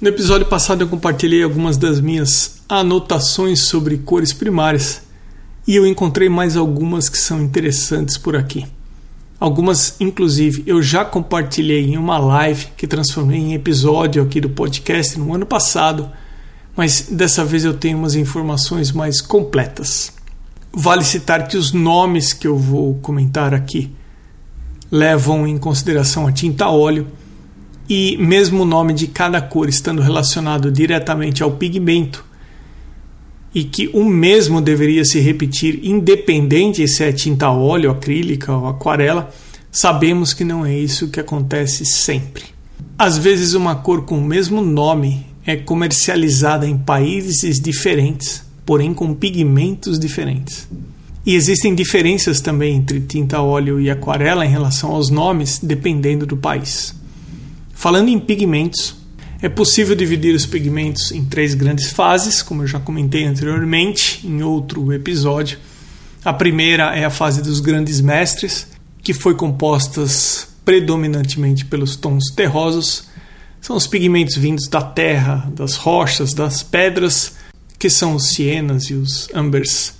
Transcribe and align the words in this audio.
No 0.00 0.08
episódio 0.08 0.46
passado 0.46 0.82
eu 0.82 0.88
compartilhei 0.88 1.42
algumas 1.42 1.76
das 1.76 2.00
minhas 2.00 2.56
anotações 2.68 3.60
sobre 3.60 3.98
cores 3.98 4.32
primárias 4.32 5.02
e 5.66 5.76
eu 5.76 5.86
encontrei 5.86 6.28
mais 6.28 6.56
algumas 6.56 7.08
que 7.08 7.16
são 7.16 7.40
interessantes 7.40 8.18
por 8.18 8.36
aqui. 8.36 8.66
Algumas, 9.38 9.96
inclusive, 10.00 10.64
eu 10.66 10.82
já 10.82 11.04
compartilhei 11.04 11.84
em 11.84 11.96
uma 11.96 12.18
live 12.18 12.68
que 12.76 12.86
transformei 12.86 13.38
em 13.38 13.54
episódio 13.54 14.22
aqui 14.22 14.40
do 14.40 14.50
podcast 14.50 15.18
no 15.18 15.32
ano 15.32 15.46
passado, 15.46 16.10
mas 16.76 17.06
dessa 17.10 17.44
vez 17.44 17.64
eu 17.64 17.74
tenho 17.74 17.96
umas 17.96 18.16
informações 18.16 18.90
mais 18.90 19.20
completas. 19.20 20.12
Vale 20.72 21.04
citar 21.04 21.46
que 21.46 21.56
os 21.56 21.72
nomes 21.72 22.32
que 22.32 22.48
eu 22.48 22.58
vou 22.58 22.94
comentar 22.96 23.54
aqui 23.54 23.92
levam 24.90 25.46
em 25.46 25.56
consideração 25.56 26.26
a 26.26 26.32
tinta 26.32 26.68
óleo 26.68 27.06
e 27.88 28.16
mesmo 28.18 28.62
o 28.62 28.66
nome 28.66 28.92
de 28.92 29.06
cada 29.06 29.40
cor 29.40 29.68
estando 29.68 30.02
relacionado 30.02 30.70
diretamente 30.70 31.42
ao 31.42 31.52
pigmento 31.52 32.24
e 33.54 33.62
que 33.62 33.88
o 33.94 34.04
mesmo 34.04 34.60
deveria 34.60 35.04
se 35.04 35.20
repetir 35.20 35.80
independente 35.84 36.86
se 36.88 37.04
é 37.04 37.12
tinta 37.12 37.50
óleo, 37.50 37.90
acrílica 37.90 38.52
ou 38.52 38.66
aquarela, 38.66 39.32
sabemos 39.70 40.34
que 40.34 40.44
não 40.44 40.66
é 40.66 40.76
isso 40.76 41.08
que 41.08 41.20
acontece 41.20 41.84
sempre. 41.86 42.44
Às 42.98 43.16
vezes 43.16 43.54
uma 43.54 43.76
cor 43.76 44.02
com 44.02 44.18
o 44.18 44.24
mesmo 44.24 44.60
nome 44.60 45.24
é 45.46 45.56
comercializada 45.56 46.66
em 46.66 46.76
países 46.76 47.60
diferentes, 47.60 48.42
porém 48.66 48.92
com 48.92 49.14
pigmentos 49.14 49.98
diferentes. 49.98 50.66
E 51.24 51.34
existem 51.34 51.74
diferenças 51.74 52.40
também 52.40 52.76
entre 52.76 53.00
tinta 53.00 53.40
óleo 53.40 53.80
e 53.80 53.88
aquarela 53.88 54.44
em 54.44 54.50
relação 54.50 54.90
aos 54.90 55.10
nomes, 55.10 55.60
dependendo 55.62 56.26
do 56.26 56.36
país. 56.36 56.94
Falando 57.84 58.08
em 58.08 58.18
pigmentos, 58.18 58.94
é 59.42 59.48
possível 59.50 59.94
dividir 59.94 60.34
os 60.34 60.46
pigmentos 60.46 61.12
em 61.12 61.22
três 61.22 61.52
grandes 61.52 61.92
fases, 61.92 62.40
como 62.40 62.62
eu 62.62 62.66
já 62.66 62.80
comentei 62.80 63.26
anteriormente 63.26 64.26
em 64.26 64.42
outro 64.42 64.90
episódio. 64.90 65.58
A 66.24 66.32
primeira 66.32 66.96
é 66.96 67.04
a 67.04 67.10
fase 67.10 67.42
dos 67.42 67.60
grandes 67.60 68.00
mestres, 68.00 68.66
que 69.02 69.12
foi 69.12 69.34
composta 69.34 70.02
predominantemente 70.64 71.66
pelos 71.66 71.94
tons 71.94 72.30
terrosos. 72.34 73.04
São 73.60 73.76
os 73.76 73.86
pigmentos 73.86 74.38
vindos 74.38 74.66
da 74.66 74.80
terra, 74.80 75.52
das 75.54 75.76
rochas, 75.76 76.32
das 76.32 76.62
pedras, 76.62 77.34
que 77.78 77.90
são 77.90 78.14
os 78.14 78.28
cienas 78.28 78.84
e 78.84 78.94
os 78.94 79.28
ambers. 79.34 79.92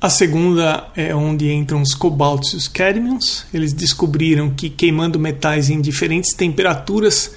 A 0.00 0.08
segunda 0.08 0.88
é 0.94 1.12
onde 1.12 1.50
entram 1.50 1.82
os 1.82 1.92
cobaltos 1.92 2.52
e 2.52 2.56
os 2.56 2.68
cadmiums. 2.68 3.44
Eles 3.52 3.72
descobriram 3.72 4.48
que 4.48 4.70
queimando 4.70 5.18
metais 5.18 5.70
em 5.70 5.80
diferentes 5.80 6.32
temperaturas 6.34 7.34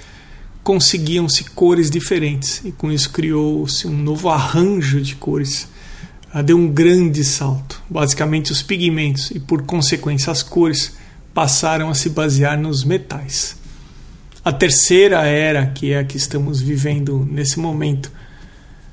conseguiam-se 0.62 1.42
cores 1.50 1.90
diferentes 1.90 2.62
e 2.64 2.70
com 2.70 2.92
isso 2.92 3.10
criou-se 3.10 3.84
um 3.88 3.96
novo 3.96 4.28
arranjo 4.28 5.00
de 5.00 5.16
cores. 5.16 5.66
Ah, 6.32 6.40
deu 6.40 6.56
um 6.56 6.68
grande 6.68 7.24
salto. 7.24 7.82
Basicamente, 7.90 8.52
os 8.52 8.62
pigmentos 8.62 9.32
e, 9.32 9.40
por 9.40 9.62
consequência, 9.62 10.30
as 10.30 10.44
cores 10.44 10.92
passaram 11.34 11.90
a 11.90 11.94
se 11.94 12.10
basear 12.10 12.56
nos 12.56 12.84
metais. 12.84 13.56
A 14.44 14.52
terceira 14.52 15.26
era, 15.26 15.66
que 15.66 15.92
é 15.92 15.98
a 15.98 16.04
que 16.04 16.16
estamos 16.16 16.60
vivendo 16.60 17.26
nesse 17.28 17.58
momento, 17.58 18.10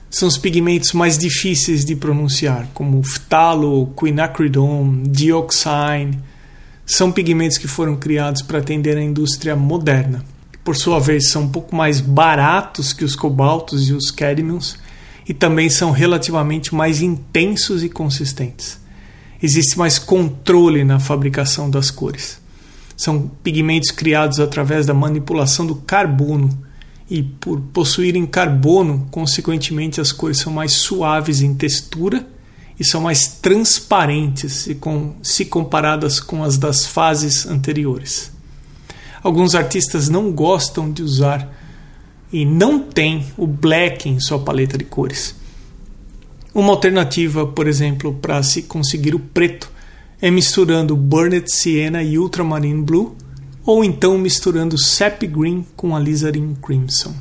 são 0.09 0.27
os 0.27 0.37
pigmentos 0.37 0.91
mais 0.93 1.17
difíceis 1.17 1.85
de 1.85 1.95
pronunciar, 1.95 2.67
como 2.73 3.03
phtalo, 3.03 3.93
quinacridone, 3.97 5.07
dioxine. 5.07 6.19
São 6.85 7.11
pigmentos 7.11 7.59
que 7.59 7.67
foram 7.67 7.95
criados 7.95 8.41
para 8.41 8.57
atender 8.57 8.97
a 8.97 9.03
indústria 9.03 9.55
moderna. 9.55 10.25
Por 10.63 10.75
sua 10.75 10.99
vez, 10.99 11.29
são 11.29 11.43
um 11.43 11.49
pouco 11.49 11.75
mais 11.75 12.01
baratos 12.01 12.91
que 12.91 13.05
os 13.05 13.15
cobaltos 13.15 13.89
e 13.89 13.93
os 13.93 14.09
cadmiums 14.09 14.77
e 15.27 15.33
também 15.33 15.69
são 15.69 15.91
relativamente 15.91 16.73
mais 16.73 17.03
intensos 17.03 17.83
e 17.83 17.89
consistentes. 17.89 18.79
Existe 19.41 19.77
mais 19.77 19.99
controle 19.99 20.83
na 20.83 20.99
fabricação 20.99 21.69
das 21.69 21.91
cores. 21.91 22.41
São 22.97 23.29
pigmentos 23.43 23.91
criados 23.91 24.39
através 24.39 24.87
da 24.87 24.93
manipulação 24.93 25.67
do 25.67 25.75
carbono 25.75 26.49
e 27.09 27.23
por 27.23 27.59
possuírem 27.73 28.25
carbono, 28.25 29.07
consequentemente 29.09 29.99
as 29.99 30.11
cores 30.11 30.37
são 30.37 30.53
mais 30.53 30.73
suaves 30.73 31.41
em 31.41 31.55
textura 31.55 32.27
e 32.79 32.85
são 32.85 33.01
mais 33.01 33.27
transparentes 33.27 34.53
se, 34.53 34.75
com, 34.75 35.15
se 35.23 35.45
comparadas 35.45 36.19
com 36.19 36.43
as 36.43 36.57
das 36.57 36.85
fases 36.85 37.45
anteriores. 37.47 38.31
Alguns 39.23 39.55
artistas 39.55 40.07
não 40.07 40.31
gostam 40.31 40.89
de 40.91 41.01
usar 41.01 41.51
e 42.31 42.45
não 42.45 42.79
têm 42.79 43.25
o 43.35 43.47
black 43.47 44.07
em 44.07 44.19
sua 44.19 44.39
paleta 44.39 44.77
de 44.77 44.85
cores. 44.85 45.35
Uma 46.53 46.71
alternativa, 46.71 47.45
por 47.45 47.67
exemplo, 47.67 48.13
para 48.13 48.41
se 48.43 48.63
conseguir 48.63 49.15
o 49.15 49.19
preto 49.19 49.71
é 50.21 50.29
misturando 50.29 50.95
Burnett 50.95 51.51
Sienna 51.51 52.03
e 52.03 52.17
Ultramarine 52.17 52.83
Blue 52.83 53.15
ou 53.69 53.83
então 53.83 54.17
misturando 54.17 54.79
Sap 54.79 55.21
Green 55.21 55.63
com 55.75 55.95
Alizarin 55.95 56.55
Crimson. 56.55 57.13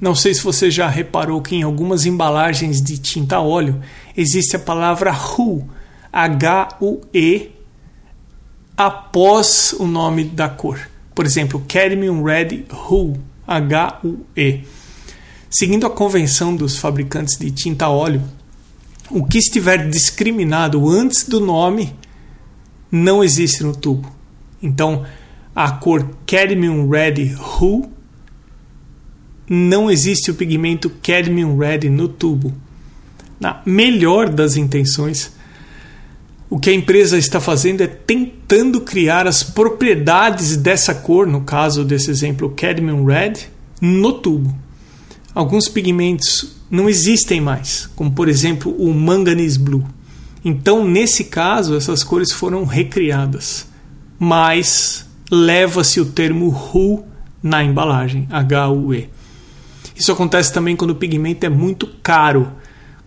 Não 0.00 0.14
sei 0.14 0.32
se 0.32 0.40
você 0.40 0.70
já 0.70 0.88
reparou 0.88 1.42
que 1.42 1.56
em 1.56 1.64
algumas 1.64 2.06
embalagens 2.06 2.80
de 2.80 2.96
tinta 2.96 3.40
óleo 3.40 3.82
existe 4.16 4.54
a 4.54 4.60
palavra 4.60 5.12
Hu, 5.12 5.68
H-U-E, 6.12 7.50
após 8.76 9.74
o 9.76 9.84
nome 9.88 10.22
da 10.22 10.48
cor. 10.48 10.78
Por 11.12 11.26
exemplo, 11.26 11.64
Cadmium 11.66 12.22
Red 12.22 12.66
Hu, 12.70 13.14
H-U-E. 13.44 14.60
Seguindo 15.50 15.86
a 15.88 15.90
convenção 15.90 16.54
dos 16.54 16.76
fabricantes 16.76 17.36
de 17.36 17.50
tinta 17.50 17.88
óleo, 17.88 18.22
o 19.10 19.26
que 19.26 19.38
estiver 19.38 19.90
discriminado 19.90 20.88
antes 20.88 21.28
do 21.28 21.40
nome 21.40 21.96
não 22.92 23.24
existe 23.24 23.64
no 23.64 23.74
tubo. 23.74 24.08
Então, 24.62 25.04
a 25.54 25.70
cor 25.70 26.08
Cadmium 26.26 26.88
Red 26.88 27.36
Hu, 27.36 27.90
não 29.48 29.90
existe 29.90 30.30
o 30.30 30.34
pigmento 30.34 30.90
Cadmium 31.02 31.56
Red 31.56 31.88
no 31.90 32.08
tubo. 32.08 32.52
Na 33.38 33.60
melhor 33.64 34.28
das 34.28 34.56
intenções, 34.56 35.32
o 36.48 36.58
que 36.58 36.70
a 36.70 36.74
empresa 36.74 37.18
está 37.18 37.40
fazendo 37.40 37.82
é 37.82 37.86
tentando 37.86 38.80
criar 38.80 39.26
as 39.26 39.42
propriedades 39.42 40.56
dessa 40.56 40.94
cor, 40.94 41.26
no 41.26 41.42
caso 41.42 41.84
desse 41.84 42.10
exemplo 42.10 42.50
Cadmium 42.50 43.04
Red, 43.04 43.34
no 43.80 44.12
tubo. 44.14 44.56
Alguns 45.34 45.68
pigmentos 45.68 46.56
não 46.70 46.88
existem 46.88 47.40
mais, 47.40 47.88
como 47.94 48.12
por 48.12 48.28
exemplo 48.28 48.74
o 48.78 48.94
Manganese 48.94 49.58
Blue. 49.58 49.84
Então, 50.44 50.86
nesse 50.86 51.24
caso, 51.24 51.76
essas 51.76 52.04
cores 52.04 52.30
foram 52.30 52.64
recriadas. 52.64 53.66
Mas 54.18 55.06
leva-se 55.30 56.00
o 56.00 56.06
termo 56.06 56.48
HU 56.48 57.04
na 57.42 57.62
embalagem, 57.62 58.26
H-U-E. 58.30 59.08
Isso 59.94 60.10
acontece 60.10 60.52
também 60.52 60.74
quando 60.74 60.90
o 60.90 60.96
pigmento 60.96 61.46
é 61.46 61.48
muito 61.48 61.86
caro, 62.02 62.50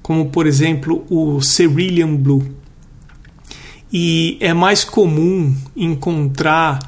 como 0.01 0.29
por 0.29 0.47
exemplo 0.47 1.05
o 1.09 1.41
Cerulean 1.41 2.15
Blue. 2.15 2.55
E 3.91 4.37
é 4.39 4.53
mais 4.53 4.83
comum 4.83 5.55
encontrar 5.75 6.79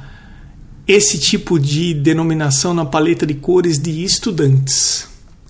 esse 0.86 1.18
tipo 1.18 1.58
de 1.58 1.94
denominação 1.94 2.74
na 2.74 2.84
paleta 2.84 3.26
de 3.26 3.34
cores 3.34 3.78
de 3.78 4.02
estudantes. 4.02 5.08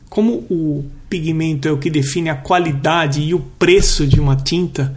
Como 0.08 0.44
o 0.50 0.84
pigmento 1.08 1.66
é 1.69 1.72
o 1.72 1.78
que 1.78 1.88
define 1.88 2.28
a 2.28 2.34
qualidade 2.34 3.20
e 3.20 3.34
o 3.34 3.40
preço 3.40 4.06
de 4.06 4.20
uma 4.20 4.36
tinta, 4.36 4.94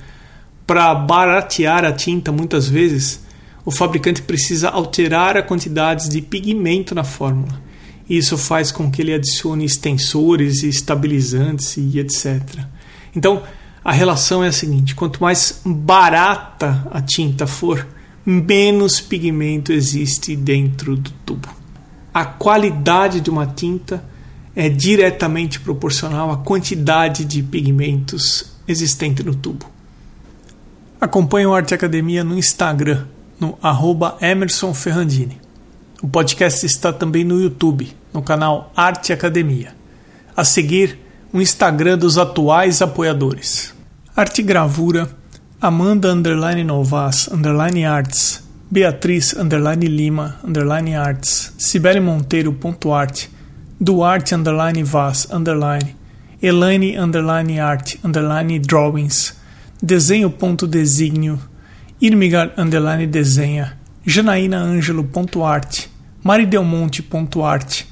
para 0.66 0.94
baratear 0.96 1.86
a 1.86 1.92
tinta 1.92 2.32
muitas 2.32 2.68
vezes, 2.68 3.24
o 3.66 3.72
fabricante 3.72 4.22
precisa 4.22 4.70
alterar 4.70 5.38
a 5.38 5.44
quantidade 5.44 6.10
de 6.10 6.22
pigmento 6.22 6.94
na 6.94 7.04
fórmula. 7.04 7.62
Isso 8.10 8.38
faz 8.38 8.72
com 8.72 8.92
que 8.92 9.02
ele 9.02 9.14
adicione 9.14 9.64
extensores 9.64 10.64
estabilizantes 10.64 11.78
e 11.78 11.98
etc. 12.00 12.42
Então, 13.16 13.44
a 13.84 13.92
relação 13.92 14.44
é 14.44 14.48
a 14.48 14.52
seguinte: 14.52 14.96
quanto 14.96 15.22
mais 15.22 15.62
barata 15.66 16.86
a 16.92 17.02
tinta 17.02 17.48
for, 17.48 17.88
menos 18.26 19.00
pigmento 19.00 19.72
existe 19.72 20.36
dentro 20.36 20.98
do 20.98 21.12
tubo. 21.26 21.48
A 22.14 22.26
qualidade 22.26 23.22
de 23.22 23.30
uma 23.30 23.48
tinta 23.48 24.04
é 24.56 24.70
diretamente 24.70 25.60
proporcional 25.60 26.30
à 26.30 26.38
quantidade 26.38 27.26
de 27.26 27.42
pigmentos 27.42 28.54
existente 28.68 29.24
no 29.24 29.34
tubo. 29.34 29.66
Acompanhe 31.02 31.48
o 31.48 31.54
Arte 31.54 31.74
Academia 31.74 32.24
no 32.24 32.38
Instagram 32.38 33.06
no 33.44 33.58
arroba 33.62 34.18
Emerson 34.22 34.74
Ferrandini. 34.74 35.38
O 36.02 36.08
podcast 36.08 36.66
está 36.66 36.94
também 36.94 37.26
no 37.26 37.42
YouTube, 37.42 37.94
no 38.14 38.22
canal 38.22 38.72
Arte 38.74 39.12
Academia. 39.12 39.76
A 40.36 40.46
seguir, 40.46 40.98
o 41.34 41.42
Instagram 41.42 41.98
dos 41.98 42.18
atuais 42.18 42.82
apoiadores. 42.82 43.74
Arte 44.16 44.42
Gravura, 44.42 45.10
Amanda 45.60 46.14
underline 46.14 46.64
Novas 46.64 47.28
underline 47.28 47.86
Arts, 47.86 48.44
Beatriz 48.72 49.34
underline 49.34 49.88
Lima 49.88 50.40
underline 50.44 50.96
Arts, 50.96 51.54
Cibele 51.58 52.00
Monteiro 52.00 52.54
ponto 52.54 52.94
arte, 52.94 53.30
Duarte 53.80 54.36
underline 54.36 54.84
Vaz 54.84 55.28
underline 55.32 55.96
Elaine 56.42 56.98
underline 56.98 57.60
Art 57.60 57.98
underline 58.04 58.60
Drawings 58.60 59.36
Desenho.designio 59.82 61.40
Irmigar 62.02 62.52
underline 62.58 63.08
Desenha. 63.08 63.78
Janaína 64.06 64.62
Ângelo.arte 64.62 65.90
Maridelmonte.arte 66.24 67.86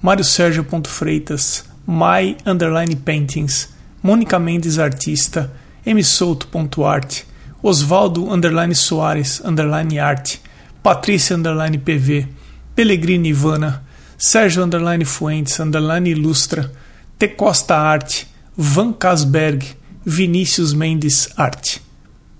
Mário 0.00 0.24
Sérgio.freitas 0.24 1.64
My 1.86 2.36
underline 2.46 2.96
Paintings. 2.96 3.68
Mônica 4.02 4.38
Mendes 4.38 4.78
Artista. 4.78 5.50
Msouto.art 5.84 7.24
Osvaldo 7.62 8.32
underline 8.32 8.74
Soares 8.74 9.40
underline 9.44 9.98
arte. 9.98 10.40
Patrícia 10.82 11.36
underline 11.36 11.78
PV 11.78 12.28
Pellegrini 12.74 13.30
Ivana. 13.30 13.82
Sérgio 14.16 14.64
underline 14.64 15.04
Fuentes 15.04 15.58
underline 15.58 16.08
Ilustra. 16.08 16.70
T 17.18 17.28
Costa 17.28 17.76
Arte. 17.76 18.26
Van 18.56 18.92
Casberg 18.92 19.64
Vinícius 20.04 20.72
Mendes 20.72 21.28
Arte 21.36 21.87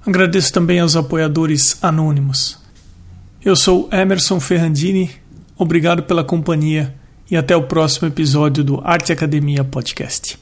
Agradeço 0.07 0.53
também 0.53 0.81
aos 0.81 0.97
apoiadores 0.97 1.79
anônimos. 1.83 2.59
Eu 3.45 3.55
sou 3.55 3.89
Emerson 3.93 4.41
Ferrandini, 4.41 5.11
obrigado 5.57 6.03
pela 6.03 6.25
companhia 6.25 6.95
e 7.31 7.37
até 7.37 7.55
o 7.55 7.65
próximo 7.65 8.09
episódio 8.09 8.65
do 8.65 8.81
Arte 8.85 9.13
Academia 9.13 9.63
Podcast. 9.63 10.39